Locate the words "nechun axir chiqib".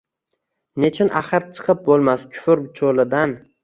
0.85-1.87